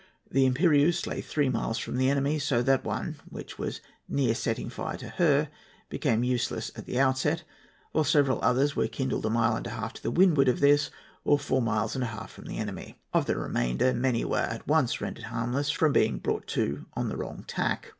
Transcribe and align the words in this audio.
The 0.31 0.49
Impérieuse 0.49 1.05
lay 1.05 1.21
three 1.21 1.47
miles 1.47 1.77
from 1.77 1.97
the 1.97 2.09
enemy, 2.09 2.39
so 2.39 2.63
that 2.63 2.81
the 2.81 2.89
one 2.89 3.17
which 3.29 3.59
was 3.59 3.81
near 4.09 4.33
setting 4.33 4.67
fire 4.67 4.97
to 4.97 5.09
her 5.09 5.51
became 5.89 6.23
useless 6.23 6.71
at 6.75 6.87
the 6.87 6.99
outset; 6.99 7.43
whilst 7.93 8.11
several 8.11 8.39
others 8.43 8.75
were 8.75 8.87
kindled 8.87 9.27
a 9.27 9.29
mile 9.29 9.55
and 9.55 9.67
a 9.67 9.77
half 9.77 9.93
to 9.93 10.01
the 10.01 10.09
windward 10.09 10.47
of 10.47 10.59
this, 10.59 10.89
or 11.23 11.37
four 11.37 11.61
miles 11.61 11.93
and 11.93 12.03
a 12.03 12.07
half 12.07 12.31
from 12.31 12.45
the 12.45 12.57
enemy. 12.57 12.99
Of 13.13 13.27
the 13.27 13.37
remainder, 13.37 13.93
many 13.93 14.25
were 14.25 14.37
at 14.39 14.67
once 14.67 15.01
rendered 15.01 15.25
harmless 15.25 15.69
from 15.69 15.93
being 15.93 16.17
brought 16.17 16.47
to 16.47 16.87
on 16.95 17.09
the 17.09 17.15
wrong 17.17 17.45
tack. 17.47 17.89